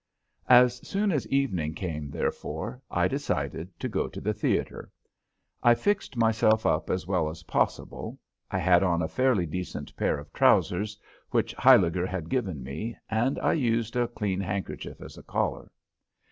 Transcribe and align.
As 0.49 0.77
soon 0.77 1.11
as 1.11 1.27
evening 1.27 1.75
came, 1.75 2.09
therefore, 2.09 2.81
I 2.89 3.07
decided 3.07 3.79
to 3.79 3.87
go 3.87 4.07
to 4.07 4.19
the 4.19 4.33
theater. 4.33 4.89
I 5.61 5.75
fixed 5.75 6.17
myself 6.17 6.65
up 6.65 6.89
as 6.89 7.05
well 7.05 7.29
as 7.29 7.43
possible. 7.43 8.17
I 8.49 8.57
had 8.57 8.81
on 8.81 9.03
a 9.03 9.07
fairly 9.07 9.45
decent 9.45 9.95
pair 9.95 10.17
of 10.17 10.33
trousers 10.33 10.99
which 11.29 11.53
Huyliger 11.53 12.07
had 12.07 12.29
given 12.29 12.63
me 12.63 12.97
and 13.11 13.37
I 13.41 13.53
used 13.53 13.95
a 13.95 14.07
clean 14.07 14.39
handkerchief 14.39 14.99
as 15.01 15.19
a 15.19 15.23
collar. 15.23 15.69